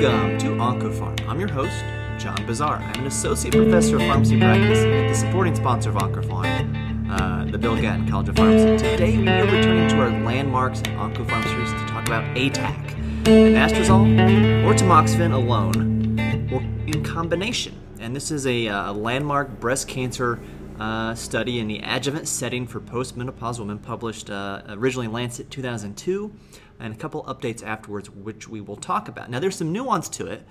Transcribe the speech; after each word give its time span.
Welcome 0.00 0.38
to 0.38 0.46
OncoPharm. 0.50 1.28
I'm 1.28 1.40
your 1.40 1.48
host, 1.48 1.84
John 2.18 2.36
Bossaer. 2.46 2.76
I'm 2.76 3.00
an 3.00 3.06
associate 3.08 3.52
professor 3.52 3.96
of 3.96 4.02
pharmacy 4.02 4.38
practice 4.38 4.78
at 4.84 5.08
the 5.08 5.14
supporting 5.14 5.56
sponsor 5.56 5.90
of 5.90 5.96
OncoPharm, 5.96 7.10
uh, 7.10 7.50
the 7.50 7.58
Bill 7.58 7.74
Gatton 7.74 8.08
College 8.08 8.28
of 8.28 8.36
Pharmacy. 8.36 8.78
Today, 8.78 9.18
we 9.18 9.28
are 9.28 9.44
returning 9.44 9.88
to 9.88 9.96
our 9.96 10.10
landmarks 10.22 10.82
and 10.82 10.96
OncoPharm 10.98 11.42
series 11.48 11.72
to 11.72 11.88
talk 11.88 12.06
about 12.06 12.22
ATAC, 12.36 13.24
anastrozole 13.24 14.64
or 14.64 14.72
tamoxifen 14.72 15.32
alone, 15.32 16.20
or 16.52 16.60
in 16.86 17.02
combination. 17.02 17.74
And 17.98 18.14
this 18.14 18.30
is 18.30 18.46
a, 18.46 18.68
uh, 18.68 18.92
a 18.92 18.94
landmark 18.94 19.58
breast 19.58 19.88
cancer 19.88 20.38
uh, 20.78 21.16
study 21.16 21.58
in 21.58 21.66
the 21.66 21.80
adjuvant 21.80 22.28
setting 22.28 22.68
for 22.68 22.78
postmenopausal 22.78 23.58
women, 23.58 23.80
published 23.80 24.30
uh, 24.30 24.62
originally 24.68 25.06
in 25.06 25.12
Lancet 25.12 25.50
2002 25.50 26.32
and 26.80 26.94
a 26.94 26.96
couple 26.96 27.24
updates 27.24 27.62
afterwards, 27.62 28.10
which 28.10 28.48
we 28.48 28.60
will 28.60 28.76
talk 28.76 29.08
about. 29.08 29.30
Now, 29.30 29.40
there's 29.40 29.56
some 29.56 29.72
nuance 29.72 30.08
to 30.10 30.26
it. 30.26 30.42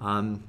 Um, 0.00 0.44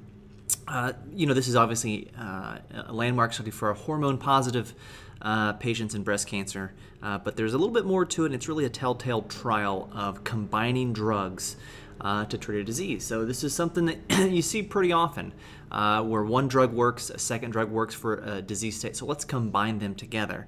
uh, 0.68 0.92
you 1.12 1.26
know, 1.26 1.34
this 1.34 1.48
is 1.48 1.56
obviously 1.56 2.10
uh, 2.18 2.58
a 2.86 2.92
landmark 2.92 3.32
study 3.32 3.50
for 3.50 3.72
hormone 3.74 4.18
positive 4.18 4.74
uh, 5.22 5.54
patients 5.54 5.94
in 5.94 6.02
breast 6.02 6.26
cancer, 6.26 6.72
uh, 7.02 7.18
but 7.18 7.36
there's 7.36 7.54
a 7.54 7.58
little 7.58 7.74
bit 7.74 7.84
more 7.84 8.04
to 8.04 8.24
it, 8.24 8.26
and 8.26 8.34
it's 8.34 8.48
really 8.48 8.64
a 8.64 8.70
telltale 8.70 9.22
trial 9.22 9.90
of 9.92 10.24
combining 10.24 10.92
drugs 10.92 11.56
uh, 12.00 12.24
to 12.26 12.36
treat 12.36 12.60
a 12.60 12.64
disease. 12.64 13.04
So, 13.04 13.24
this 13.24 13.44
is 13.44 13.54
something 13.54 13.86
that 13.86 13.98
you 14.30 14.42
see 14.42 14.62
pretty 14.62 14.92
often 14.92 15.32
uh, 15.70 16.02
where 16.02 16.24
one 16.24 16.48
drug 16.48 16.72
works, 16.72 17.10
a 17.10 17.18
second 17.18 17.52
drug 17.52 17.70
works 17.70 17.94
for 17.94 18.16
a 18.16 18.42
disease 18.42 18.78
state. 18.78 18.96
So, 18.96 19.06
let's 19.06 19.24
combine 19.24 19.78
them 19.78 19.94
together. 19.94 20.46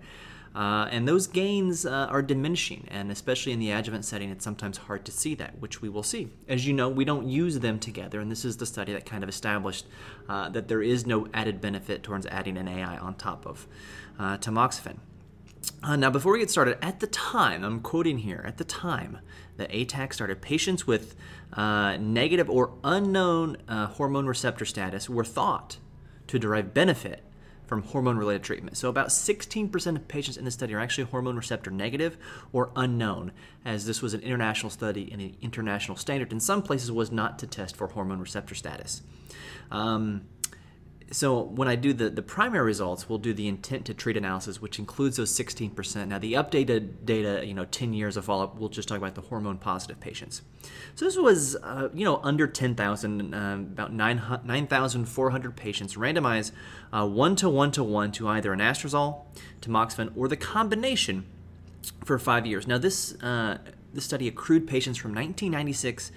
Uh, 0.57 0.89
and 0.91 1.07
those 1.07 1.27
gains 1.27 1.85
uh, 1.85 2.07
are 2.09 2.23
diminishing, 2.23 2.89
and 2.91 3.13
especially 3.13 3.53
in 3.53 3.59
the 3.59 3.71
adjuvant 3.71 4.07
setting, 4.07 4.31
it's 4.31 4.43
sometimes 4.43 4.79
hard 4.79 5.05
to 5.05 5.13
see 5.13 5.35
that, 5.35 5.59
which 5.59 5.83
we 5.83 5.89
will 5.91 6.03
see. 6.03 6.31
As 6.49 6.67
you 6.67 6.73
know, 6.73 6.89
we 6.89 7.05
don't 7.05 7.29
use 7.29 7.59
them 7.59 7.79
together, 7.79 8.21
and 8.21 8.31
this 8.33 8.43
is 8.43 8.57
the 8.57 8.65
study 8.65 8.95
that 8.95 9.05
kind 9.05 9.23
of 9.23 9.29
established 9.29 9.85
uh, 10.31 10.49
that 10.49 10.69
there 10.69 10.83
is 10.83 11.05
no 11.05 11.29
added 11.35 11.61
benefit 11.61 12.03
towards 12.03 12.25
adding 12.29 12.57
an 12.57 12.69
AI 12.69 12.97
on 12.97 13.17
top 13.17 13.47
of 13.47 13.69
uh, 14.19 14.39
tamoxifen. 14.39 14.97
Uh, 15.83 15.95
now, 15.95 16.09
before 16.09 16.33
we 16.33 16.39
get 16.39 16.49
started, 16.49 16.83
at 16.83 17.01
the 17.01 17.07
time, 17.07 17.63
I'm 17.63 17.83
quoting 17.83 18.19
here, 18.19 18.43
at 18.47 18.57
the 18.57 18.65
time 18.65 19.19
that 19.59 19.71
ATAC 19.71 20.15
started, 20.15 20.41
patients 20.41 20.87
with 20.87 21.17
uh, 21.53 21.99
negative 21.99 22.49
or 22.49 22.73
unknown 22.83 23.59
hormone 23.69 24.25
receptor 24.25 24.65
status 24.65 25.11
were 25.11 25.25
thought 25.25 25.77
to 26.29 26.39
derive 26.39 26.73
benefit 26.73 27.26
from 27.67 27.83
hormone 27.83 28.17
related 28.17 28.43
treatment. 28.43 28.77
So, 28.77 28.89
about 28.89 29.09
16% 29.09 29.97
of 29.97 30.09
patients 30.09 30.37
in 30.37 30.45
the 30.45 30.51
study 30.51 30.75
are 30.75 30.81
actually 30.81 31.05
hormone 31.05 31.37
receptor 31.37 31.71
negative 31.71 32.17
or 32.53 32.71
unknown, 32.77 33.33
as 33.65 33.87
this 33.87 34.01
was 34.01 34.15
an 34.15 34.21
international 34.21 34.71
study 34.71 35.09
and 35.13 35.21
an 35.21 35.37
international 35.43 35.97
standard 35.97 36.33
in 36.33 36.41
some 36.41 36.63
places 36.63 36.93
was 36.93 37.11
not 37.11 37.39
to 37.41 37.47
test 37.47 37.77
for 37.77 37.89
hormone 37.89 38.21
receptor 38.21 38.55
status. 38.55 39.03
Um, 39.71 40.23
so 41.13 41.41
when 41.41 41.69
I 41.69 41.77
do 41.77 41.93
the, 41.93 42.11
the 42.11 42.23
primary 42.23 42.65
results, 42.65 43.09
we'll 43.09 43.19
do 43.19 43.33
the 43.33 43.47
intent 43.47 43.85
to 43.87 43.95
treat 43.95 44.17
analysis, 44.17 44.61
which 44.61 44.79
includes 44.81 45.17
those 45.17 45.33
16%. 45.33 46.09
Now 46.09 46.19
the 46.19 46.33
updated 46.33 47.05
data, 47.05 47.47
you 47.47 47.55
know, 47.55 47.65
10 47.65 47.93
years 47.93 48.17
of 48.17 48.25
follow-up, 48.25 48.57
we'll 48.59 48.69
just 48.69 48.89
talk 48.89 48.99
about 48.99 49.15
the 49.15 49.21
hormone 49.21 49.59
positive 49.59 50.01
patients. 50.01 50.43
So 50.97 51.05
this 51.05 51.17
was, 51.17 51.55
uh, 51.63 51.91
you 51.95 52.05
know, 52.05 52.21
under 52.25 52.49
10,000, 52.49 53.35
uh, 53.35 53.55
about 53.55 53.93
9,400 53.93 55.49
9, 55.49 55.53
patients 55.53 55.95
randomized 55.95 56.51
uh, 56.93 57.07
one 57.07 57.37
to 57.37 57.49
one 57.49 57.71
to 57.73 57.85
one 57.85 58.11
to 58.13 58.27
either 58.29 58.51
anastrozole, 58.51 59.23
tamoxifen, 59.61 60.11
or 60.17 60.27
the 60.27 60.37
combination 60.37 61.25
for 62.05 62.19
five 62.19 62.47
years. 62.47 62.67
Now 62.67 62.79
this 62.79 63.15
uh, 63.23 63.59
this 63.95 64.05
study 64.05 64.29
accrued 64.29 64.67
patients 64.67 64.99
from 64.99 65.13
1996 65.13 66.11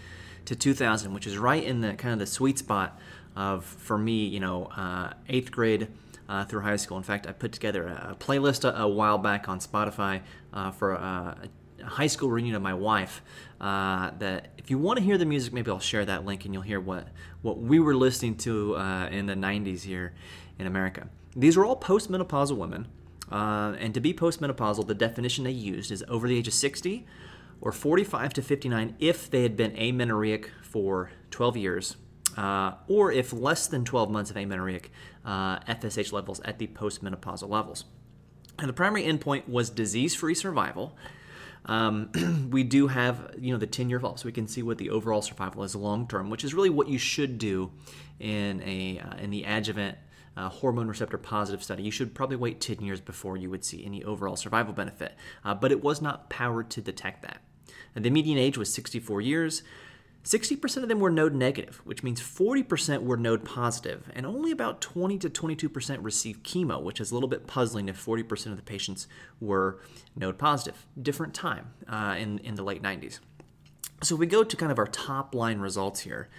to 0.46 0.56
2000, 0.56 1.14
which 1.14 1.28
is 1.28 1.38
right 1.38 1.64
in 1.64 1.82
the 1.82 1.94
kind 1.94 2.14
of 2.14 2.20
the 2.20 2.26
sweet 2.26 2.58
spot 2.58 3.00
of, 3.40 3.64
for 3.64 3.98
me, 3.98 4.26
you 4.26 4.42
know, 4.42 4.66
uh, 4.66 5.14
eighth 5.30 5.50
grade 5.50 5.88
uh, 6.28 6.44
through 6.44 6.60
high 6.60 6.76
school. 6.76 6.98
In 6.98 7.04
fact, 7.04 7.26
I 7.26 7.32
put 7.32 7.54
together 7.54 7.88
a, 7.88 8.16
playlist 8.20 8.66
a, 8.66 8.82
a, 8.82 8.88
while 8.88 9.18
back 9.18 9.48
on 9.48 9.60
Spotify 9.60 10.22
uh, 10.54 10.72
for 10.72 10.92
a, 10.92 11.50
a, 11.82 11.86
high 11.86 12.08
school 12.08 12.30
reunion 12.30 12.56
of 12.56 12.62
my 12.62 12.74
wife. 12.74 13.22
Uh, 13.62 14.12
that 14.20 14.50
if 14.58 14.70
you 14.70 14.78
want 14.78 15.00
to 15.00 15.06
hear 15.06 15.18
the 15.18 15.26
music, 15.26 15.54
maybe 15.54 15.72
I'll 15.72 15.80
share 15.80 16.04
that 16.04 16.26
link 16.26 16.44
and 16.44 16.54
you'll 16.54 16.64
hear 16.64 16.82
what 16.82 17.08
what 17.42 17.60
we 17.60 17.80
were 17.80 17.96
listening 17.96 18.36
to 18.40 18.76
uh, 18.76 19.08
in 19.08 19.26
the 19.26 19.36
'90s 19.36 19.84
here 19.84 20.14
in 20.60 20.68
America. 20.68 21.08
These 21.34 21.56
were 21.56 21.66
all 21.66 21.78
postmenopausal 21.78 22.58
women, 22.58 22.90
uh, 23.32 23.76
and 23.80 23.94
to 23.94 24.02
be 24.02 24.14
postmenopausal, 24.14 24.86
the 24.86 24.96
definition 24.96 25.46
they 25.46 25.52
used 25.52 25.92
is 25.92 26.04
over 26.10 26.28
the 26.28 26.38
age 26.38 26.50
of 26.50 26.54
60 26.54 27.06
or 27.62 27.72
45 27.72 28.34
to 28.34 28.42
59 28.42 28.96
if 29.00 29.30
they 29.30 29.44
had 29.44 29.56
been 29.56 29.72
amenorrheic 29.78 30.52
for 30.62 31.12
12 31.32 31.56
years 31.56 31.96
uh, 32.38 32.74
or 32.88 33.12
if 33.12 33.34
less 33.34 33.68
than 33.68 33.86
12 33.86 34.10
months 34.10 34.32
of 34.32 34.38
amenorrheic 34.38 34.92
uh, 35.26 35.60
FSH 35.60 36.12
levels 36.12 36.40
at 36.42 36.60
the 36.60 36.68
postmenopausal 36.68 37.50
levels. 37.50 37.86
And 38.58 38.68
the 38.68 38.74
primary 38.74 39.04
endpoint 39.04 39.48
was 39.48 39.70
disease-free 39.70 40.36
survival. 40.36 40.98
Um, 41.66 42.50
we 42.52 42.64
do 42.64 42.88
have, 42.88 43.36
you 43.40 43.54
know, 43.54 43.60
the 43.60 43.68
10-year 43.68 44.00
follow, 44.00 44.16
so 44.16 44.26
we 44.26 44.32
can 44.32 44.48
see 44.48 44.64
what 44.64 44.78
the 44.78 44.90
overall 44.90 45.22
survival 45.22 45.64
is 45.64 45.76
long-term, 45.76 46.30
which 46.30 46.44
is 46.44 46.54
really 46.54 46.70
what 46.70 46.88
you 46.88 46.98
should 46.98 47.38
do 47.38 47.72
in 48.20 48.62
a 48.64 49.00
uh, 49.00 49.18
in 49.18 49.30
the 49.30 49.44
adjuvant 49.44 49.98
uh, 50.36 50.50
hormone 50.50 50.88
receptor 50.88 51.18
positive 51.18 51.64
study. 51.64 51.84
You 51.84 51.92
should 51.92 52.14
probably 52.14 52.38
wait 52.38 52.62
10 52.62 52.80
years 52.80 53.02
before 53.02 53.38
you 53.38 53.50
would 53.50 53.66
see 53.66 53.86
any 53.86 54.04
overall 54.04 54.36
survival 54.36 54.74
benefit, 54.74 55.14
uh, 55.44 55.54
but 55.54 55.72
it 55.72 55.84
was 55.84 56.02
not 56.02 56.30
powered 56.30 56.70
to 56.72 56.82
detect 56.82 57.24
that. 57.24 57.42
And 57.96 58.06
the 58.06 58.10
median 58.10 58.38
age 58.38 58.58
was 58.58 58.74
64 58.74 59.22
years. 59.22 59.64
60% 60.24 60.84
of 60.84 60.90
them 60.90 61.00
were 61.00 61.10
node 61.10 61.34
negative, 61.34 61.82
which 61.86 62.04
means 62.04 62.22
40% 62.22 63.04
were 63.04 63.18
node 63.18 63.46
positive, 63.46 64.12
and 64.14 64.26
only 64.26 64.52
about 64.52 64.82
20 64.82 65.18
to 65.20 65.30
22% 65.30 65.98
received 66.02 66.44
chemo, 66.44 66.82
which 66.82 67.00
is 67.00 67.12
a 67.12 67.14
little 67.14 67.30
bit 67.30 67.48
puzzling 67.48 67.88
if 67.90 68.04
40% 68.04 68.48
of 68.48 68.58
the 68.58 68.64
patients 68.64 69.08
were 69.40 69.80
node 70.16 70.38
positive. 70.38 70.86
Different 71.02 71.34
time 71.34 71.74
uh, 71.88 72.16
in, 72.20 72.40
in 72.40 72.56
the 72.56 72.64
late 72.64 72.84
90s. 72.84 73.20
So 74.04 74.16
we 74.16 74.28
go 74.28 74.44
to 74.44 74.56
kind 74.56 74.72
of 74.72 74.78
our 74.78 74.88
top 74.88 75.34
line 75.34 75.60
results 75.60 76.02
here. 76.02 76.30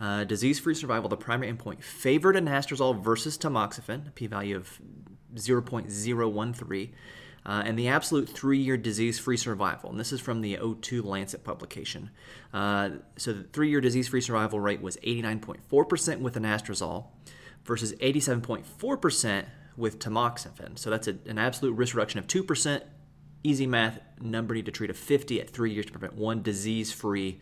Uh, 0.00 0.24
disease-free 0.24 0.74
survival, 0.74 1.08
the 1.08 1.16
primary 1.16 1.52
endpoint, 1.52 1.82
favored 1.82 2.34
anastrozole 2.34 3.02
versus 3.02 3.36
tamoxifen, 3.36 4.08
a 4.08 4.10
p-value 4.10 4.56
of 4.56 4.80
0.013 5.34 6.90
uh, 7.46 7.62
and 7.64 7.78
the 7.78 7.88
absolute 7.88 8.28
three 8.28 8.58
year 8.58 8.76
disease 8.76 9.18
free 9.18 9.36
survival. 9.36 9.90
And 9.90 9.98
this 9.98 10.12
is 10.12 10.20
from 10.20 10.40
the 10.40 10.56
O2 10.56 11.04
Lancet 11.04 11.44
publication. 11.44 12.10
Uh, 12.52 12.90
so 13.16 13.32
the 13.32 13.44
three 13.44 13.70
year 13.70 13.80
disease 13.80 14.08
free 14.08 14.20
survival 14.20 14.60
rate 14.60 14.80
was 14.80 14.96
89.4% 14.98 16.20
with 16.20 16.34
anastrozole 16.34 17.06
versus 17.64 17.92
87.4% 17.94 19.44
with 19.76 19.98
tamoxifen. 19.98 20.78
So 20.78 20.90
that's 20.90 21.08
a, 21.08 21.16
an 21.26 21.38
absolute 21.38 21.72
risk 21.72 21.94
reduction 21.94 22.18
of 22.18 22.26
2%. 22.26 22.82
Easy 23.42 23.66
math, 23.66 23.98
number 24.20 24.54
need 24.54 24.66
to 24.66 24.72
treat 24.72 24.90
of 24.90 24.98
50 24.98 25.40
at 25.40 25.48
three 25.48 25.72
years 25.72 25.86
to 25.86 25.92
prevent 25.92 26.14
one 26.14 26.42
disease 26.42 26.92
free, 26.92 27.40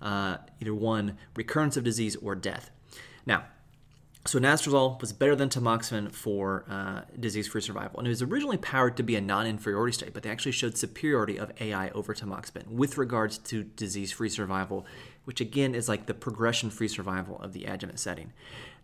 uh, 0.00 0.36
either 0.60 0.74
one 0.74 1.18
recurrence 1.34 1.76
of 1.76 1.82
disease 1.82 2.14
or 2.16 2.36
death. 2.36 2.70
Now, 3.26 3.46
so 4.26 4.38
anastrozole 4.38 5.00
was 5.00 5.12
better 5.14 5.34
than 5.34 5.48
tamoxifen 5.48 6.12
for 6.12 6.64
uh, 6.68 7.02
disease-free 7.18 7.62
survival, 7.62 7.98
and 7.98 8.06
it 8.06 8.10
was 8.10 8.20
originally 8.20 8.58
powered 8.58 8.96
to 8.98 9.02
be 9.02 9.16
a 9.16 9.20
non-inferiority 9.20 9.92
study, 9.92 10.10
but 10.10 10.22
they 10.22 10.30
actually 10.30 10.52
showed 10.52 10.76
superiority 10.76 11.38
of 11.38 11.50
AI 11.60 11.88
over 11.90 12.14
tamoxifen 12.14 12.66
with 12.68 12.98
regards 12.98 13.38
to 13.38 13.64
disease-free 13.64 14.28
survival, 14.28 14.84
which 15.24 15.40
again 15.40 15.74
is 15.74 15.88
like 15.88 16.04
the 16.04 16.12
progression-free 16.12 16.88
survival 16.88 17.40
of 17.40 17.54
the 17.54 17.64
adjuvant 17.64 17.98
setting. 17.98 18.32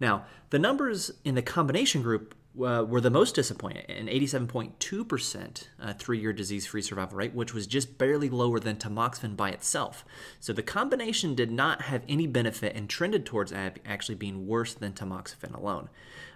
Now, 0.00 0.24
the 0.50 0.58
numbers 0.58 1.10
in 1.22 1.34
the 1.34 1.42
combination 1.42 2.00
group 2.00 2.34
uh, 2.58 2.82
were 2.82 3.00
the 3.00 3.10
most 3.10 3.34
disappointing 3.34 3.84
an 3.88 4.06
87.2% 4.06 5.68
uh, 5.80 5.92
three 5.94 6.18
year 6.18 6.32
disease 6.32 6.66
free 6.66 6.82
survival 6.82 7.18
rate, 7.18 7.34
which 7.34 7.52
was 7.52 7.66
just 7.66 7.98
barely 7.98 8.28
lower 8.28 8.58
than 8.58 8.76
tamoxifen 8.76 9.36
by 9.36 9.50
itself. 9.50 10.04
So 10.40 10.52
the 10.52 10.62
combination 10.62 11.34
did 11.34 11.50
not 11.50 11.82
have 11.82 12.02
any 12.08 12.26
benefit 12.26 12.74
and 12.74 12.88
trended 12.88 13.26
towards 13.26 13.52
actually 13.52 14.14
being 14.14 14.46
worse 14.46 14.74
than 14.74 14.92
tamoxifen 14.92 15.54
alone. 15.54 15.88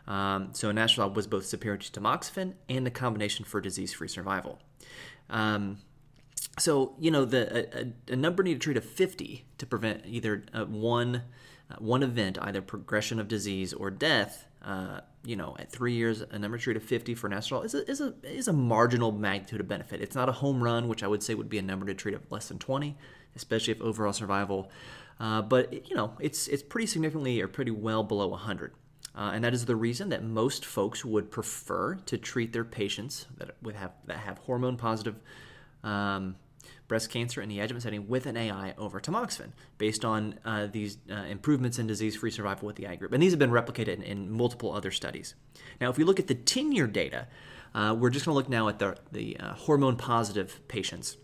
Um, 0.06 0.50
so 0.52 0.70
anastrozole 0.70 1.14
was 1.14 1.26
both 1.26 1.46
superior 1.46 1.78
to 1.78 2.00
tamoxifen 2.00 2.55
and 2.69 2.84
the 2.84 2.90
combination 2.90 3.44
for 3.44 3.61
disease 3.61 3.93
free 3.93 4.08
survival. 4.08 4.58
Um, 5.28 5.78
so, 6.58 6.94
you 6.99 7.11
know, 7.11 7.25
the, 7.25 7.93
a, 8.08 8.12
a, 8.12 8.16
number 8.16 8.43
needed 8.43 8.61
to 8.61 8.64
treat 8.64 8.76
of 8.76 8.84
50 8.84 9.46
to 9.58 9.66
prevent 9.66 10.02
either 10.06 10.44
uh, 10.52 10.64
one, 10.64 11.23
uh, 11.70 11.76
one 11.78 12.02
event, 12.02 12.38
either 12.43 12.61
progression 12.61 13.20
of 13.20 13.28
disease 13.28 13.73
or 13.73 13.90
death 13.90 14.46
uh, 14.64 15.00
you 15.24 15.36
know, 15.36 15.56
at 15.58 15.70
three 15.70 15.94
years, 15.94 16.22
a 16.22 16.38
number 16.38 16.56
of 16.56 16.82
50 16.82 17.14
for 17.14 17.28
anastrozole 17.28 17.64
is 17.64 17.74
a, 17.74 17.90
is, 17.90 18.00
a, 18.00 18.14
is 18.22 18.48
a 18.48 18.52
marginal 18.52 19.12
magnitude 19.12 19.60
of 19.60 19.68
benefit. 19.68 20.00
It's 20.00 20.14
not 20.14 20.28
a 20.28 20.32
home 20.32 20.62
run, 20.62 20.88
which 20.88 21.02
I 21.02 21.06
would 21.06 21.22
say 21.22 21.34
would 21.34 21.48
be 21.48 21.58
a 21.58 21.62
number 21.62 21.86
to 21.86 21.94
treat 21.94 22.14
of 22.14 22.30
less 22.30 22.48
than 22.48 22.58
20, 22.58 22.96
especially 23.36 23.72
if 23.72 23.80
overall 23.80 24.12
survival. 24.12 24.70
Uh, 25.18 25.42
but, 25.42 25.88
you 25.88 25.94
know, 25.94 26.12
it's, 26.20 26.48
it's 26.48 26.62
pretty 26.62 26.86
significantly 26.86 27.40
or 27.40 27.48
pretty 27.48 27.70
well 27.70 28.02
below 28.02 28.28
100. 28.28 28.72
Uh, 29.14 29.32
and 29.34 29.44
that 29.44 29.52
is 29.52 29.66
the 29.66 29.76
reason 29.76 30.08
that 30.10 30.22
most 30.22 30.64
folks 30.64 31.04
would 31.04 31.30
prefer 31.30 31.96
to 32.06 32.16
treat 32.16 32.52
their 32.52 32.64
patients 32.64 33.26
that, 33.36 33.56
would 33.62 33.74
have, 33.74 33.92
that 34.06 34.18
have 34.18 34.38
hormone 34.38 34.76
positive 34.76 35.16
um, 35.82 36.36
breast 36.90 37.08
cancer 37.08 37.40
in 37.40 37.48
the 37.48 37.60
adjuvant 37.60 37.84
setting 37.84 38.08
with 38.08 38.26
an 38.26 38.37
AI 38.37 38.75
over 38.76 39.00
tamoxifen 39.00 39.52
based 39.78 40.04
on 40.04 40.34
uh, 40.44 40.66
these 40.66 40.98
uh, 41.08 41.14
improvements 41.14 41.78
in 41.78 41.87
disease 41.87 42.16
free 42.16 42.32
survival 42.32 42.66
with 42.66 42.75
the 42.75 42.84
AI 42.84 42.96
group. 42.96 43.12
And 43.12 43.22
these 43.22 43.31
have 43.31 43.38
been 43.38 43.52
replicated 43.52 43.88
in, 43.88 44.02
in 44.02 44.31
multiple 44.31 44.72
other 44.75 44.90
studies. 44.90 45.37
Now, 45.81 45.88
if 45.88 45.96
we 45.96 46.02
look 46.02 46.19
at 46.19 46.26
the 46.26 46.34
10 46.34 46.72
year 46.72 46.88
data, 46.88 47.28
uh, 47.76 47.94
we're 47.96 48.10
just 48.10 48.26
going 48.26 48.34
to 48.34 48.37
look 48.37 48.48
now 48.48 48.66
at 48.66 48.81
the, 48.81 48.96
the 49.12 49.37
uh, 49.38 49.54
hormone 49.54 49.96
positive 49.96 50.60
patients. 50.66 51.16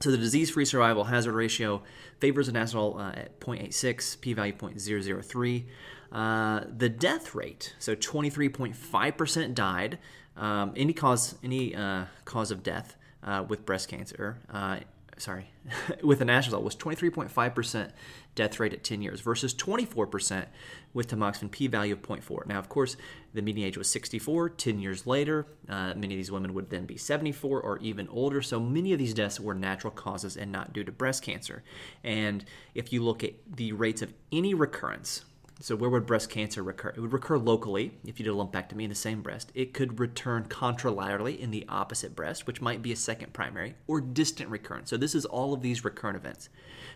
So 0.00 0.10
the 0.10 0.18
disease-free 0.18 0.66
survival 0.66 1.04
hazard 1.04 1.32
ratio 1.32 1.82
favors 2.20 2.50
anastrozole 2.50 3.00
uh, 3.00 3.18
at 3.18 3.40
0.86, 3.40 4.20
p-value 4.20 4.52
0.003. 4.52 5.64
Uh, 6.12 6.64
the 6.76 6.90
death 6.90 7.34
rate, 7.34 7.74
so 7.78 7.96
23.5% 7.96 9.54
died. 9.54 9.98
Um, 10.36 10.74
any 10.76 10.92
cause, 10.92 11.36
any 11.42 11.74
uh, 11.74 12.04
cause 12.26 12.50
of 12.50 12.62
death 12.62 12.98
uh, 13.24 13.44
with 13.48 13.64
breast 13.64 13.88
cancer, 13.88 14.38
uh, 14.52 14.78
sorry, 15.18 15.50
with 16.02 16.20
anastrozole 16.20 16.62
was 16.62 16.76
23.5% 16.76 17.90
death 18.34 18.60
rate 18.60 18.72
at 18.72 18.82
10 18.82 19.02
years 19.02 19.20
versus 19.20 19.54
24% 19.54 20.46
with 20.94 21.08
tamoxifen 21.08 21.50
p-value 21.50 21.92
of 21.92 22.02
0.4. 22.02 22.46
Now, 22.46 22.58
of 22.58 22.68
course, 22.68 22.96
the 23.34 23.42
median 23.42 23.68
age 23.68 23.78
was 23.78 23.90
64. 23.90 24.50
10 24.50 24.80
years 24.80 25.06
later, 25.06 25.46
uh, 25.68 25.94
many 25.94 26.14
of 26.14 26.18
these 26.18 26.30
women 26.30 26.54
would 26.54 26.70
then 26.70 26.86
be 26.86 26.96
74 26.96 27.60
or 27.60 27.78
even 27.78 28.08
older. 28.08 28.42
So 28.42 28.58
many 28.58 28.92
of 28.92 28.98
these 28.98 29.14
deaths 29.14 29.38
were 29.38 29.54
natural 29.54 29.92
causes 29.92 30.36
and 30.36 30.50
not 30.50 30.72
due 30.72 30.84
to 30.84 30.92
breast 30.92 31.22
cancer. 31.22 31.62
And 32.02 32.44
if 32.74 32.92
you 32.92 33.02
look 33.02 33.22
at 33.22 33.34
the 33.46 33.72
rates 33.72 34.02
of 34.02 34.12
any 34.30 34.54
recurrence, 34.54 35.24
so, 35.60 35.76
where 35.76 35.90
would 35.90 36.06
breast 36.06 36.28
cancer 36.28 36.62
recur? 36.62 36.88
It 36.96 37.00
would 37.00 37.12
recur 37.12 37.38
locally 37.38 37.92
if 38.04 38.18
you 38.18 38.24
did 38.24 38.32
a 38.32 38.36
lumpectomy 38.36 38.82
in 38.82 38.88
the 38.88 38.96
same 38.96 39.22
breast. 39.22 39.52
It 39.54 39.74
could 39.74 40.00
return 40.00 40.44
contralaterally 40.48 41.38
in 41.38 41.50
the 41.50 41.64
opposite 41.68 42.16
breast, 42.16 42.46
which 42.46 42.60
might 42.60 42.82
be 42.82 42.92
a 42.92 42.96
second 42.96 43.32
primary, 43.32 43.74
or 43.86 44.00
distant 44.00 44.50
recurrence. 44.50 44.90
So, 44.90 44.96
this 44.96 45.14
is 45.14 45.24
all 45.24 45.52
of 45.52 45.62
these 45.62 45.84
recurrent 45.84 46.16
events. 46.16 46.48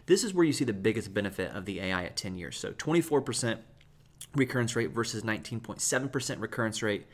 This 0.07 0.25
is 0.25 0.35
where 0.35 0.45
you 0.45 0.53
see 0.53 0.65
the 0.65 0.73
biggest 0.73 1.15
benefit 1.15 1.55
of 1.55 1.65
the 1.65 1.81
AI 1.81 2.05
at 2.05 2.17
10 2.17 2.37
years. 2.37 2.59
So, 2.59 2.73
24% 2.73 3.59
recurrence 4.35 4.75
rate 4.75 4.91
versus 4.91 5.23
19.7% 5.23 6.41
recurrence 6.41 6.83
rate 6.83 7.07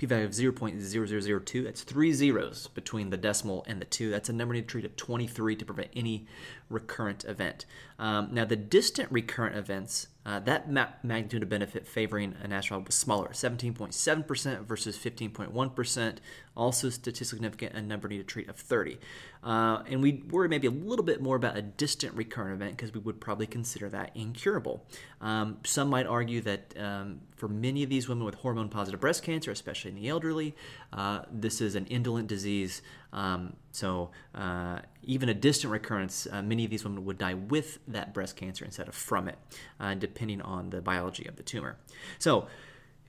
p-value 0.00 0.24
of 0.24 0.30
0.0002 0.30 1.64
that's 1.64 1.82
three 1.82 2.14
zeros 2.14 2.68
between 2.68 3.10
the 3.10 3.18
decimal 3.18 3.62
and 3.68 3.82
the 3.82 3.84
two. 3.84 4.08
That's 4.08 4.30
a 4.30 4.32
number 4.32 4.54
need 4.54 4.62
to 4.62 4.66
treat 4.66 4.86
of 4.86 4.96
23 4.96 5.56
to 5.56 5.64
prevent 5.66 5.90
any 5.94 6.26
recurrent 6.70 7.26
event. 7.26 7.66
Um, 7.98 8.30
now 8.32 8.46
the 8.46 8.56
distant 8.56 9.12
recurrent 9.12 9.56
events 9.56 10.06
uh, 10.24 10.38
that 10.38 10.70
ma- 10.70 10.88
magnitude 11.02 11.42
of 11.42 11.48
benefit 11.48 11.86
favoring 11.86 12.34
anastrozole 12.44 12.84
was 12.86 12.94
smaller 12.94 13.28
17.7% 13.28 14.66
versus 14.66 14.96
15.1% 14.96 16.16
also 16.54 16.90
statistically 16.90 17.38
significant 17.38 17.74
a 17.74 17.80
number 17.80 18.06
needed 18.06 18.28
to 18.28 18.32
treat 18.32 18.48
of 18.48 18.56
30 18.56 18.98
uh, 19.42 19.82
and 19.88 20.02
we 20.02 20.22
worry 20.30 20.46
maybe 20.48 20.66
a 20.66 20.70
little 20.70 21.04
bit 21.04 21.22
more 21.22 21.36
about 21.36 21.56
a 21.56 21.62
distant 21.62 22.14
recurrent 22.14 22.54
event 22.54 22.76
because 22.76 22.92
we 22.92 23.00
would 23.00 23.18
probably 23.18 23.46
consider 23.46 23.88
that 23.88 24.10
incurable. 24.14 24.84
Um, 25.22 25.58
some 25.64 25.88
might 25.88 26.06
argue 26.06 26.42
that 26.42 26.74
um, 26.78 27.20
for 27.34 27.48
many 27.48 27.82
of 27.82 27.88
these 27.88 28.06
women 28.06 28.24
with 28.24 28.34
hormone 28.36 28.68
positive 28.68 29.00
breast 29.00 29.22
cancer 29.22 29.50
especially 29.50 29.89
in 29.90 29.96
the 29.96 30.08
elderly. 30.08 30.54
Uh, 30.92 31.22
this 31.30 31.60
is 31.60 31.74
an 31.74 31.84
indolent 31.86 32.28
disease, 32.28 32.80
um, 33.12 33.54
so 33.72 34.10
uh, 34.34 34.78
even 35.02 35.28
a 35.28 35.34
distant 35.34 35.72
recurrence, 35.72 36.26
uh, 36.30 36.42
many 36.42 36.64
of 36.64 36.70
these 36.70 36.84
women 36.84 37.04
would 37.04 37.18
die 37.18 37.34
with 37.34 37.78
that 37.88 38.14
breast 38.14 38.36
cancer 38.36 38.64
instead 38.64 38.88
of 38.88 38.94
from 38.94 39.28
it, 39.28 39.36
uh, 39.78 39.94
depending 39.94 40.40
on 40.40 40.70
the 40.70 40.80
biology 40.80 41.26
of 41.26 41.36
the 41.36 41.42
tumor. 41.42 41.76
So, 42.18 42.46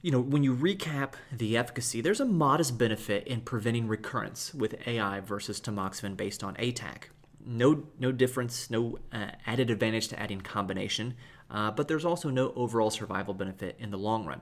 you 0.01 0.11
know, 0.11 0.19
when 0.19 0.43
you 0.43 0.55
recap 0.55 1.13
the 1.31 1.55
efficacy, 1.55 2.01
there's 2.01 2.19
a 2.19 2.25
modest 2.25 2.77
benefit 2.77 3.27
in 3.27 3.41
preventing 3.41 3.87
recurrence 3.87 4.53
with 4.53 4.75
AI 4.87 5.19
versus 5.19 5.61
tamoxifen 5.61 6.17
based 6.17 6.43
on 6.43 6.55
ATAC. 6.55 7.03
No, 7.45 7.83
no 7.99 8.11
difference, 8.11 8.69
no 8.69 8.97
uh, 9.11 9.27
added 9.45 9.69
advantage 9.69 10.07
to 10.09 10.19
adding 10.19 10.41
combination, 10.41 11.15
uh, 11.49 11.71
but 11.71 11.87
there's 11.87 12.05
also 12.05 12.29
no 12.29 12.51
overall 12.55 12.89
survival 12.89 13.33
benefit 13.33 13.75
in 13.79 13.91
the 13.91 13.97
long 13.97 14.25
run. 14.25 14.41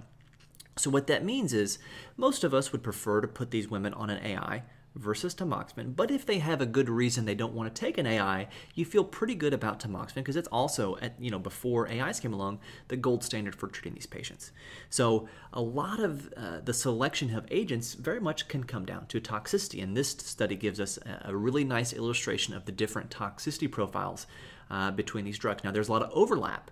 So, 0.79 0.89
what 0.89 1.07
that 1.07 1.23
means 1.23 1.53
is 1.53 1.79
most 2.17 2.43
of 2.43 2.53
us 2.53 2.71
would 2.71 2.83
prefer 2.83 3.21
to 3.21 3.27
put 3.27 3.51
these 3.51 3.69
women 3.69 3.93
on 3.93 4.09
an 4.09 4.23
AI 4.23 4.63
versus 4.95 5.35
tamoxifen. 5.35 5.95
But 5.95 6.11
if 6.11 6.25
they 6.25 6.39
have 6.39 6.61
a 6.61 6.65
good 6.65 6.89
reason 6.89 7.25
they 7.25 7.35
don't 7.35 7.53
want 7.53 7.73
to 7.73 7.79
take 7.79 7.97
an 7.97 8.07
AI, 8.07 8.47
you 8.75 8.85
feel 8.85 9.03
pretty 9.03 9.35
good 9.35 9.53
about 9.53 9.79
tamoxifen 9.79 10.15
because 10.15 10.35
it's 10.35 10.47
also 10.49 10.97
at 10.97 11.15
you 11.19 11.29
know 11.29 11.39
before 11.39 11.87
AIs 11.89 12.19
came 12.19 12.33
along 12.33 12.59
the 12.87 12.97
gold 12.97 13.23
standard 13.23 13.55
for 13.55 13.67
treating 13.67 13.93
these 13.93 14.05
patients. 14.05 14.51
So 14.89 15.27
a 15.53 15.61
lot 15.61 15.99
of 15.99 16.33
uh, 16.35 16.59
the 16.63 16.73
selection 16.73 17.33
of 17.35 17.45
agents 17.51 17.93
very 17.93 18.19
much 18.19 18.47
can 18.47 18.63
come 18.63 18.85
down 18.85 19.07
to 19.07 19.21
toxicity, 19.21 19.81
and 19.81 19.95
this 19.95 20.09
study 20.09 20.55
gives 20.55 20.79
us 20.79 20.97
a, 21.23 21.35
really 21.35 21.63
nice 21.63 21.93
illustration 21.93 22.53
of 22.53 22.65
the 22.65 22.71
different 22.71 23.09
toxicity 23.09 23.71
profiles 23.71 24.27
uh, 24.69 24.91
between 24.91 25.23
these 25.23 25.37
drugs. 25.37 25.63
Now 25.63 25.71
there's 25.71 25.87
a 25.87 25.91
lot 25.91 26.03
of 26.03 26.11
overlap 26.11 26.69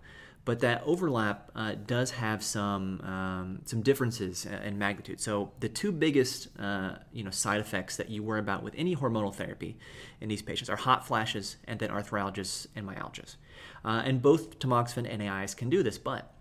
but 0.47 0.61
that 0.61 0.81
overlap 0.85 1.51
uh, 1.57 1.73
does 1.85 2.11
have 2.11 2.41
some 2.41 3.01
um, 3.01 3.59
some 3.65 3.81
differences 3.81 4.45
in 4.45 4.77
magnitude. 4.77 5.19
So 5.19 5.51
the 5.59 5.67
two 5.67 5.91
biggest 5.91 6.47
uh, 6.57 6.91
you 7.11 7.25
know 7.25 7.31
side 7.31 7.59
effects 7.59 7.97
that 7.97 8.09
you 8.09 8.23
worry 8.23 8.39
about 8.39 8.63
with 8.63 8.73
any 8.77 8.95
hormonal 8.95 9.35
therapy 9.35 9.77
in 10.21 10.29
these 10.29 10.41
patients 10.41 10.69
are 10.69 10.77
hot 10.77 11.05
flashes 11.05 11.57
and 11.67 11.81
then 11.81 11.89
arthralgias 11.89 12.67
and 12.77 12.87
myalgias. 12.87 13.35
Uh, 13.83 14.03
and 14.05 14.21
both 14.21 14.57
tamoxifen 14.59 15.05
and 15.11 15.21
AIs 15.21 15.53
can 15.53 15.69
do 15.69 15.83
this, 15.83 15.97
but 15.97 16.31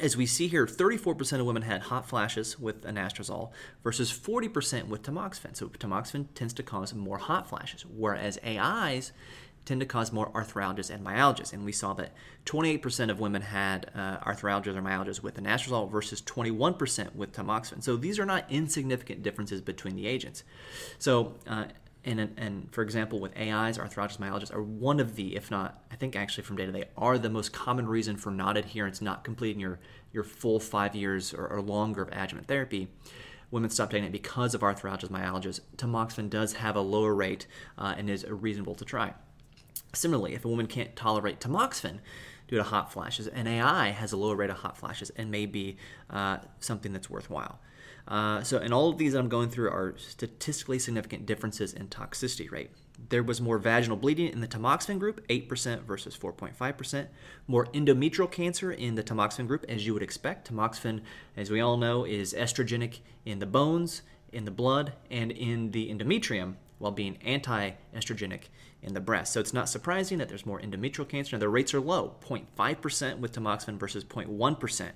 as 0.00 0.16
we 0.16 0.26
see 0.26 0.48
here, 0.48 0.66
34% 0.66 1.40
of 1.40 1.46
women 1.46 1.62
had 1.62 1.82
hot 1.82 2.08
flashes 2.08 2.58
with 2.58 2.82
anastrozole 2.82 3.50
versus 3.82 4.12
40% 4.12 4.86
with 4.86 5.02
tamoxifen. 5.02 5.56
So 5.56 5.68
tamoxifen 5.68 6.26
tends 6.34 6.54
to 6.54 6.62
cause 6.62 6.94
more 6.94 7.18
hot 7.18 7.48
flashes, 7.48 7.84
whereas 7.84 8.38
AIs 8.44 9.12
tend 9.68 9.80
to 9.80 9.86
cause 9.86 10.12
more 10.12 10.30
arthralgias 10.30 10.90
and 10.90 11.04
myalgias. 11.04 11.52
And 11.52 11.64
we 11.64 11.72
saw 11.72 11.92
that 11.94 12.12
28% 12.46 13.10
of 13.10 13.20
women 13.20 13.42
had 13.42 13.90
uh, 13.94 14.18
arthralgias 14.20 14.74
or 14.74 14.82
myalgias 14.82 15.22
with 15.22 15.36
anastrozole 15.36 15.90
versus 15.90 16.22
21% 16.22 17.14
with 17.14 17.32
tamoxifen. 17.32 17.82
So 17.82 17.96
these 17.96 18.18
are 18.18 18.24
not 18.24 18.46
insignificant 18.48 19.22
differences 19.22 19.60
between 19.60 19.94
the 19.94 20.06
agents. 20.06 20.42
So, 20.98 21.34
uh, 21.46 21.66
and, 22.04 22.32
and 22.38 22.72
for 22.72 22.80
example, 22.80 23.20
with 23.20 23.36
AIs, 23.36 23.76
arthralgias, 23.76 24.16
myalgias 24.16 24.54
are 24.54 24.62
one 24.62 25.00
of 25.00 25.16
the, 25.16 25.36
if 25.36 25.50
not, 25.50 25.82
I 25.92 25.96
think 25.96 26.16
actually 26.16 26.44
from 26.44 26.56
data, 26.56 26.72
they 26.72 26.86
are 26.96 27.18
the 27.18 27.28
most 27.28 27.52
common 27.52 27.86
reason 27.86 28.16
for 28.16 28.30
non 28.30 28.56
adherence, 28.56 29.02
not 29.02 29.22
completing 29.22 29.60
your, 29.60 29.80
your 30.12 30.24
full 30.24 30.60
five 30.60 30.94
years 30.94 31.34
or, 31.34 31.46
or 31.46 31.60
longer 31.60 32.02
of 32.02 32.08
adjuvant 32.12 32.48
therapy 32.48 32.88
women 33.50 33.70
stop 33.70 33.88
taking 33.88 34.04
it 34.04 34.12
because 34.12 34.54
of 34.54 34.60
arthralgias, 34.60 35.08
myalgias. 35.08 35.60
Tamoxifen 35.78 36.28
does 36.28 36.52
have 36.52 36.76
a 36.76 36.82
lower 36.82 37.14
rate 37.14 37.46
uh, 37.78 37.94
and 37.96 38.10
is 38.10 38.26
reasonable 38.28 38.74
to 38.74 38.84
try. 38.84 39.14
Similarly, 39.94 40.34
if 40.34 40.44
a 40.44 40.48
woman 40.48 40.66
can't 40.66 40.94
tolerate 40.94 41.40
tamoxifen 41.40 41.98
due 42.46 42.56
to 42.56 42.62
hot 42.62 42.92
flashes, 42.92 43.26
an 43.28 43.46
AI 43.46 43.90
has 43.90 44.12
a 44.12 44.16
lower 44.16 44.36
rate 44.36 44.50
of 44.50 44.58
hot 44.58 44.76
flashes 44.76 45.10
and 45.10 45.30
may 45.30 45.46
be 45.46 45.76
uh, 46.10 46.38
something 46.60 46.92
that's 46.92 47.08
worthwhile. 47.08 47.58
Uh, 48.08 48.42
so, 48.42 48.58
and 48.58 48.72
all 48.72 48.88
of 48.88 48.96
these 48.96 49.14
I'm 49.14 49.28
going 49.28 49.50
through 49.50 49.68
are 49.68 49.94
statistically 49.98 50.78
significant 50.78 51.26
differences 51.26 51.74
in 51.74 51.88
toxicity 51.88 52.50
rate. 52.50 52.70
There 53.10 53.22
was 53.22 53.40
more 53.40 53.58
vaginal 53.58 53.96
bleeding 53.96 54.32
in 54.32 54.40
the 54.40 54.48
tamoxifen 54.48 54.98
group, 54.98 55.26
8% 55.28 55.82
versus 55.82 56.16
4.5%. 56.16 57.06
More 57.46 57.66
endometrial 57.66 58.30
cancer 58.30 58.72
in 58.72 58.94
the 58.94 59.02
tamoxifen 59.02 59.46
group, 59.46 59.64
as 59.68 59.86
you 59.86 59.92
would 59.92 60.02
expect. 60.02 60.50
Tamoxifen, 60.50 61.02
as 61.36 61.50
we 61.50 61.60
all 61.60 61.76
know, 61.76 62.04
is 62.04 62.34
estrogenic 62.34 63.00
in 63.24 63.38
the 63.38 63.46
bones, 63.46 64.02
in 64.32 64.46
the 64.46 64.50
blood, 64.50 64.94
and 65.10 65.30
in 65.30 65.70
the 65.70 65.92
endometrium, 65.92 66.54
while 66.78 66.92
being 66.92 67.18
anti 67.24 67.72
estrogenic 67.94 68.44
in 68.82 68.94
the 68.94 69.00
breast. 69.00 69.32
So 69.32 69.40
it's 69.40 69.52
not 69.52 69.68
surprising 69.68 70.18
that 70.18 70.28
there's 70.28 70.46
more 70.46 70.60
endometrial 70.60 71.08
cancer. 71.08 71.34
and 71.34 71.42
the 71.42 71.48
rates 71.48 71.74
are 71.74 71.80
low 71.80 72.14
0.5% 72.26 73.18
with 73.18 73.32
tamoxifen 73.32 73.78
versus 73.78 74.04
0.1%. 74.04 74.90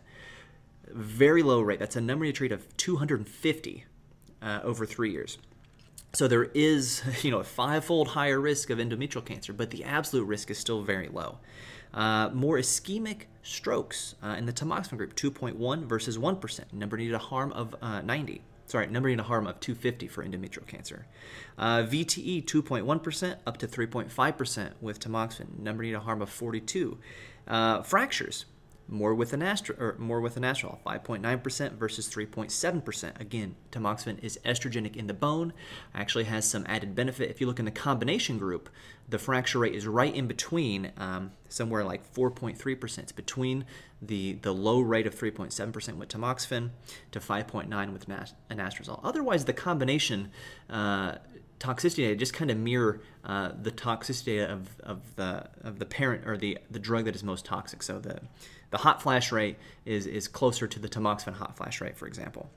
Very 0.88 1.42
low 1.42 1.60
rate. 1.60 1.78
That's 1.78 1.96
a 1.96 2.00
number 2.00 2.24
you 2.24 2.32
treat 2.32 2.52
of 2.52 2.76
250 2.76 3.84
uh, 4.40 4.60
over 4.62 4.86
three 4.86 5.10
years. 5.10 5.38
So 6.12 6.28
there 6.28 6.44
is, 6.54 7.02
you 7.22 7.30
know, 7.30 7.38
a 7.38 7.44
five-fold 7.44 8.08
higher 8.08 8.40
risk 8.40 8.70
of 8.70 8.78
endometrial 8.78 9.24
cancer, 9.24 9.52
but 9.52 9.70
the 9.70 9.84
absolute 9.84 10.24
risk 10.24 10.50
is 10.50 10.58
still 10.58 10.82
very 10.82 11.08
low. 11.08 11.38
Uh, 11.94 12.30
more 12.32 12.56
ischemic 12.56 13.22
strokes 13.42 14.14
uh, 14.22 14.34
in 14.38 14.46
the 14.46 14.52
tamoxifen 14.52 14.96
group, 14.96 15.14
2.1 15.14 15.84
versus 15.84 16.16
1%. 16.16 16.72
Number 16.72 16.96
needed 16.96 17.14
a 17.14 17.18
harm 17.18 17.52
of 17.52 17.74
uh, 17.82 18.00
90 18.02 18.40
sorry, 18.72 18.86
number 18.86 19.10
in 19.10 19.20
a 19.20 19.22
harm 19.22 19.46
of 19.46 19.60
250 19.60 20.08
for 20.08 20.24
endometrial 20.24 20.66
cancer. 20.66 21.04
Uh, 21.58 21.82
VTE 21.82 22.42
2.1% 22.42 23.36
up 23.46 23.58
to 23.58 23.68
3.5% 23.68 24.70
with 24.80 24.98
tamoxifen. 24.98 25.58
Number 25.58 25.84
in 25.84 25.94
a 25.94 26.00
harm 26.00 26.22
of 26.22 26.30
42. 26.30 26.96
Uh, 27.46 27.82
fractures 27.82 28.46
more 28.88 29.14
with 29.14 29.32
an 29.32 29.42
astro, 29.42 29.74
or 29.78 29.96
more 29.98 30.20
with 30.20 30.36
anastrozole, 30.36 30.78
5.9% 30.84 31.72
versus 31.72 32.08
3.7%. 32.08 33.20
Again, 33.20 33.54
tamoxifen 33.70 34.22
is 34.22 34.38
estrogenic 34.44 34.96
in 34.96 35.06
the 35.06 35.14
bone, 35.14 35.52
actually 35.94 36.24
has 36.24 36.48
some 36.48 36.64
added 36.68 36.94
benefit. 36.94 37.30
If 37.30 37.40
you 37.40 37.46
look 37.46 37.58
in 37.58 37.64
the 37.64 37.70
combination 37.70 38.38
group, 38.38 38.68
the 39.08 39.18
fracture 39.18 39.58
rate 39.58 39.74
is 39.74 39.86
right 39.86 40.14
in 40.14 40.26
between, 40.26 40.92
um, 40.96 41.32
somewhere 41.48 41.84
like 41.84 42.12
4.3%. 42.14 42.98
It's 42.98 43.12
between 43.12 43.64
the, 44.00 44.34
the 44.34 44.52
low 44.52 44.80
rate 44.80 45.06
of 45.06 45.14
3.7% 45.14 45.96
with 45.96 46.08
tamoxifen 46.08 46.70
to 47.12 47.20
5.9 47.20 47.92
with 47.92 48.08
an 48.08 48.26
anastrozole. 48.50 49.00
Otherwise, 49.02 49.44
the 49.44 49.52
combination 49.52 50.30
uh, 50.68 51.16
toxicity 51.62 51.98
data 51.98 52.16
just 52.16 52.34
kind 52.34 52.50
of 52.50 52.56
mirror 52.56 53.00
uh, 53.24 53.52
the 53.62 53.70
toxicity 53.70 54.44
of, 54.44 54.80
of 54.80 55.14
the 55.14 55.48
of 55.62 55.78
the 55.78 55.86
parent 55.86 56.26
or 56.26 56.36
the 56.36 56.58
the 56.70 56.78
drug 56.78 57.04
that 57.04 57.14
is 57.14 57.22
most 57.22 57.44
toxic. 57.44 57.82
So 57.84 58.00
the 58.00 58.20
the 58.72 58.78
hot 58.78 59.00
flash 59.00 59.30
rate 59.30 59.56
is 59.84 60.06
is 60.06 60.26
closer 60.26 60.66
to 60.66 60.80
the 60.80 60.88
tamoxifen 60.88 61.34
hot 61.34 61.56
flash 61.56 61.80
rate, 61.80 61.96
for 61.96 62.08
example. 62.08 62.50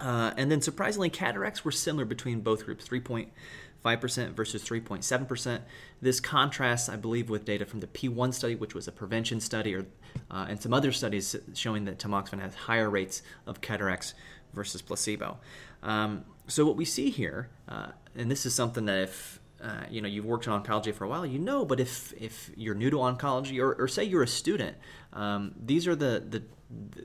Uh, 0.00 0.32
and 0.36 0.50
then 0.50 0.60
surprisingly, 0.60 1.08
cataracts 1.08 1.64
were 1.64 1.70
similar 1.70 2.04
between 2.04 2.40
both 2.40 2.64
groups, 2.64 2.86
3.5% 2.86 4.30
versus 4.32 4.64
3.7%. 4.64 5.60
This 6.02 6.20
contrasts, 6.20 6.88
I 6.88 6.96
believe, 6.96 7.30
with 7.30 7.44
data 7.44 7.64
from 7.64 7.80
the 7.80 7.86
P1 7.86 8.34
study, 8.34 8.56
which 8.56 8.74
was 8.74 8.88
a 8.88 8.92
prevention 8.92 9.40
study, 9.40 9.74
or, 9.74 9.86
uh, 10.30 10.46
and 10.48 10.60
some 10.60 10.74
other 10.74 10.90
studies 10.90 11.36
showing 11.54 11.84
that 11.84 11.98
tamoxifen 11.98 12.40
has 12.40 12.54
higher 12.54 12.90
rates 12.90 13.22
of 13.46 13.60
cataracts 13.60 14.14
versus 14.52 14.82
placebo. 14.82 15.38
Um, 15.82 16.24
so 16.48 16.66
what 16.66 16.76
we 16.76 16.84
see 16.84 17.10
here, 17.10 17.50
uh, 17.68 17.88
and 18.16 18.30
this 18.30 18.44
is 18.44 18.54
something 18.54 18.86
that 18.86 19.02
if 19.02 19.38
uh, 19.64 19.86
you 19.90 20.02
know 20.02 20.08
you've 20.08 20.26
worked 20.26 20.46
in 20.46 20.52
oncology 20.52 20.94
for 20.94 21.04
a 21.04 21.08
while, 21.08 21.24
you 21.24 21.38
know. 21.38 21.64
But 21.64 21.80
if 21.80 22.12
if 22.20 22.50
you're 22.54 22.74
new 22.74 22.90
to 22.90 22.98
oncology, 22.98 23.58
or, 23.58 23.72
or 23.74 23.88
say 23.88 24.04
you're 24.04 24.22
a 24.22 24.28
student, 24.28 24.76
um, 25.14 25.54
these 25.58 25.88
are 25.88 25.96
the 25.96 26.22
the 26.28 26.42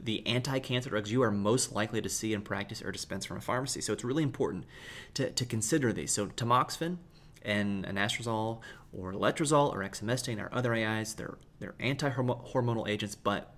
the 0.03 0.25
anti-cancer 0.27 0.89
drugs 0.89 1.11
you 1.11 1.21
are 1.21 1.31
most 1.31 1.71
likely 1.73 2.01
to 2.01 2.09
see 2.09 2.33
in 2.33 2.41
practice 2.41 2.81
or 2.81 2.91
dispense 2.91 3.23
from 3.25 3.37
a 3.37 3.41
pharmacy. 3.41 3.81
So 3.81 3.93
it's 3.93 4.03
really 4.03 4.23
important 4.23 4.65
to, 5.13 5.29
to 5.29 5.45
consider 5.45 5.93
these. 5.93 6.11
So 6.11 6.27
tamoxifen 6.27 6.97
and 7.43 7.85
anastrozole 7.85 8.61
or 8.91 9.13
letrozole 9.13 9.71
or 9.71 9.79
exemestane 9.79 10.41
are 10.41 10.53
other 10.53 10.73
AIs. 10.73 11.13
They're 11.13 11.37
they're 11.59 11.75
anti-hormonal 11.79 12.89
agents, 12.89 13.15
but 13.15 13.55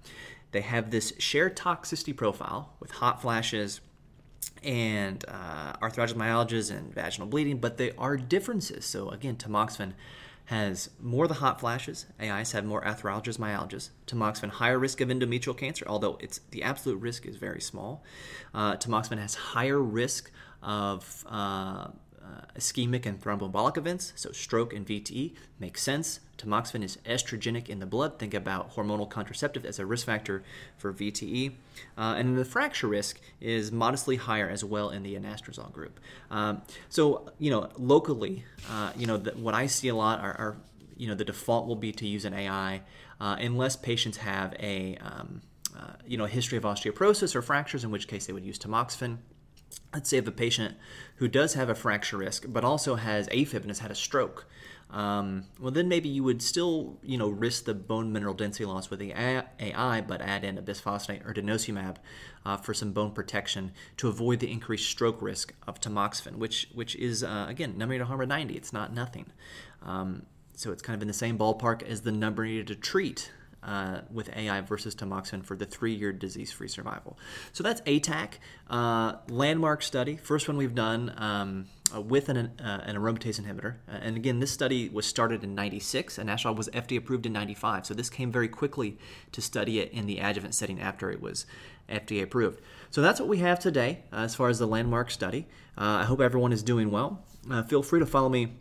they 0.52 0.62
have 0.62 0.92
this 0.92 1.14
shared 1.18 1.58
toxicity 1.58 2.16
profile 2.16 2.76
with 2.80 2.92
hot 2.92 3.22
flashes 3.22 3.82
and 4.64 5.24
uh, 5.28 5.74
myalgias, 5.82 6.76
and 6.76 6.94
vaginal 6.94 7.28
bleeding, 7.28 7.58
but 7.58 7.78
they 7.78 7.92
are 7.94 8.18
differences. 8.18 8.86
So 8.86 9.10
again, 9.10 9.36
tamoxifen 9.36 9.94
has 10.46 10.90
more 11.00 11.26
of 11.26 11.30
the 11.30 11.36
hot 11.36 11.60
flashes. 11.60 12.06
AIs 12.22 12.52
have 12.52 12.66
more 12.66 12.84
arthralgias, 12.84 13.38
myalgias. 13.38 13.90
Tamoxifen 14.06 14.50
higher 14.50 14.78
risk 14.78 15.00
of 15.02 15.10
endometrial 15.10 15.58
cancer, 15.58 15.86
although 15.88 16.18
it's 16.20 16.42
the 16.52 16.64
absolute 16.64 17.00
risk 17.00 17.26
is 17.26 17.38
very 17.38 17.62
small. 17.62 18.04
Uh, 18.54 18.76
tamoxifen 18.76 19.18
has 19.18 19.36
higher 19.36 19.80
risk 19.80 20.32
of 20.62 21.26
uh, 21.30 21.88
uh, 22.24 22.42
ischemic 22.58 23.06
and 23.06 23.22
thromboembolic 23.22 23.78
events, 23.78 24.14
so 24.16 24.32
stroke 24.32 24.74
and 24.74 24.86
VTE 24.86 25.34
makes 25.60 25.82
sense. 25.82 26.20
Tamoxifen 26.38 26.84
is 26.84 26.98
estrogenic 27.06 27.70
in 27.70 27.80
the 27.80 27.86
blood. 27.86 28.20
Think 28.20 28.34
about 28.34 28.76
hormonal 28.76 29.10
contraceptive 29.10 29.66
as 29.66 29.80
a 29.80 29.86
risk 29.86 30.06
factor 30.06 30.44
for 30.78 30.92
VTE. 30.92 31.54
Uh, 31.98 32.16
and 32.18 32.38
the 32.38 32.46
fracture 32.46 32.88
risk 32.88 33.20
is 33.40 33.72
modestly 33.72 34.16
higher 34.16 34.50
as 34.50 34.64
well 34.64 34.90
in 34.90 35.04
the 35.04 35.16
anastrozole 35.16 35.72
group. 35.72 36.00
Um, 36.30 36.62
so, 36.90 37.32
you 37.38 37.52
know, 37.52 37.70
locally, 37.78 38.46
uh, 38.70 38.92
you 38.96 39.08
know, 39.08 39.18
the, 39.18 39.32
what 39.32 39.54
I 39.54 39.68
see 39.68 39.88
a 39.90 39.96
lot 39.96 40.20
are, 40.20 40.34
are, 40.34 40.58
you 40.98 41.08
know, 41.08 41.16
the 41.16 41.26
default 41.26 41.68
will 41.68 41.76
be 41.76 41.92
to 41.94 42.08
use 42.08 42.26
an 42.26 42.34
AI 42.34 42.82
uh, 43.20 43.38
unless 43.40 43.76
patients 43.76 44.18
have 44.18 44.54
a, 44.60 44.98
um, 45.02 45.42
uh, 45.78 45.94
you 46.08 46.18
know, 46.18 46.26
history 46.26 46.58
of 46.58 46.64
osteoporosis 46.64 47.36
or 47.36 47.42
fractures, 47.42 47.84
in 47.84 47.92
which 47.92 48.08
case 48.08 48.26
they 48.26 48.34
would 48.34 48.46
use 48.46 48.58
tamoxifen 48.58 49.18
let's 49.94 50.10
say 50.10 50.18
if 50.18 50.28
a 50.28 50.32
patient 50.32 50.76
who 51.16 51.28
does 51.28 51.54
have 51.54 51.70
a 51.70 51.76
fracture 51.76 52.18
risk 52.18 52.46
but 52.48 52.64
also 52.64 52.96
has 52.96 53.28
AFib 53.30 53.62
and 53.62 53.68
has 53.68 53.80
had 53.80 53.92
a 53.92 53.96
stroke, 53.96 54.48
um, 54.90 55.46
well 55.60 55.72
then 55.72 55.88
maybe 55.88 56.10
you 56.10 56.24
would 56.24 56.42
still 56.42 56.98
you 57.02 57.18
know 57.18 57.30
risk 57.30 57.66
the 57.66 57.74
bone 57.74 58.12
mineral 58.12 58.34
density 58.34 58.66
loss 58.66 58.90
with 58.90 59.00
the 59.00 59.14
AI, 59.14 60.02
but 60.02 60.22
add 60.22 60.44
in 60.44 60.58
a 60.58 60.62
bisphosphonate 60.62 61.26
or 61.26 61.34
denosumab 61.34 61.98
uh, 62.46 62.58
for 62.58 62.74
some 62.74 62.92
bone 62.92 63.12
protection 63.12 63.72
to 63.98 64.08
avoid 64.08 64.40
the 64.40 64.52
increased 64.52 64.90
stroke 64.90 65.22
risk 65.22 65.54
of 65.68 65.80
tamoxifen, 65.80 66.36
which 66.36 66.70
which 66.74 66.96
is 66.96 67.24
uh, 67.24 67.46
again 67.48 67.78
number 67.78 67.98
to 67.98 68.06
harm 68.06 68.28
90. 68.28 68.54
It's 68.56 68.74
not 68.74 68.94
nothing. 68.94 69.32
Um, 69.84 70.26
so 70.56 70.72
it's 70.72 70.82
kind 70.82 70.96
of 70.96 71.02
in 71.02 71.08
the 71.08 71.14
same 71.14 71.38
ballpark 71.38 71.82
as 71.82 72.02
the 72.02 72.12
number 72.12 72.46
needed 72.46 72.68
to 72.68 72.76
treat 72.76 73.32
uh, 73.64 74.02
with 74.12 74.36
AI 74.36 74.62
versus 74.62 74.96
tamoxifen 74.96 75.44
for 75.44 75.56
the 75.56 75.66
three-year 75.66 76.12
disease-free 76.12 76.68
survival. 76.68 77.18
So 77.54 77.64
that's 77.64 77.82
ATAC, 77.82 78.34
uh, 78.70 79.16
landmark 79.30 79.82
study, 79.82 80.18
first 80.18 80.48
one 80.48 80.58
we've 80.58 80.76
done 80.76 81.14
um, 81.18 81.66
uh, 81.96 82.02
with 82.02 82.30
an, 82.30 82.38
uh, 82.38 82.82
an 82.84 82.96
aromatase 82.96 83.40
inhibitor. 83.40 83.76
Uh, 83.88 83.98
and 84.02 84.18
again, 84.18 84.40
this 84.40 84.52
study 84.52 84.90
was 84.90 85.06
started 85.06 85.44
in 85.44 85.54
96, 85.56 86.18
and 86.18 86.28
National 86.28 86.56
was 86.56 86.70
FDA 86.70 86.98
approved 86.98 87.26
in 87.26 87.34
95. 87.34 87.86
So 87.86 87.94
this 87.94 88.10
came 88.10 88.32
very 88.32 88.48
quickly 88.48 88.98
to 89.32 89.42
study 89.42 89.80
it 89.80 89.92
in 89.92 90.06
the 90.06 90.20
adjuvant 90.20 90.56
setting 90.56 90.80
after 90.80 91.12
it 91.12 91.22
was 91.22 91.46
FDA 91.90 92.24
approved. 92.24 92.62
So 92.90 93.02
that's 93.02 93.20
what 93.20 93.30
we 93.30 93.38
have 93.40 93.60
today 93.60 94.00
as 94.12 94.36
far 94.36 94.50
as 94.50 94.60
the 94.60 94.68
landmark 94.68 95.12
study. 95.12 95.48
I 95.78 96.04
hope 96.04 96.22
everyone 96.22 96.52
is 96.52 96.64
doing 96.64 96.92
well. 96.92 97.24
feel 97.68 97.82
free 97.82 98.00
to 98.00 98.06
follow 98.06 98.30
me 98.30 98.54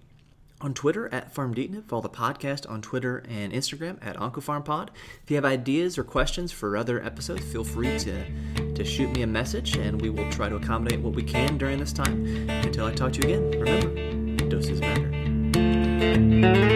on 0.60 0.74
Twitter 0.74 1.12
at 1.12 1.34
PharmDeetnip. 1.34 1.88
Follow 1.88 2.02
the 2.02 2.08
podcast 2.08 2.68
on 2.70 2.82
Twitter 2.82 3.24
and 3.28 3.52
Instagram 3.52 3.98
at 4.04 4.16
OncoPharmPod. 4.16 4.88
If 5.22 5.30
you 5.30 5.36
have 5.36 5.44
ideas 5.44 5.98
or 5.98 6.04
questions 6.04 6.52
for 6.52 6.76
other 6.76 7.02
episodes, 7.02 7.44
feel 7.44 7.64
free 7.64 7.98
to, 7.98 8.72
to 8.74 8.84
shoot 8.84 9.10
me 9.14 9.22
a 9.22 9.26
message 9.26 9.76
and 9.76 10.00
we 10.00 10.10
will 10.10 10.30
try 10.30 10.48
to 10.48 10.56
accommodate 10.56 11.00
what 11.00 11.14
we 11.14 11.22
can 11.22 11.58
during 11.58 11.78
this 11.78 11.92
time. 11.92 12.48
Until 12.48 12.86
I 12.86 12.94
talk 12.94 13.12
to 13.14 13.28
you 13.28 13.34
again, 13.34 13.60
remember, 13.60 14.44
doses 14.48 14.80
matter. 14.80 16.69